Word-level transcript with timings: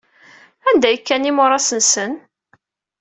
Anda 0.67 0.87
ay 0.89 0.97
kkan 0.99 1.29
imuras-nsen? 1.29 2.13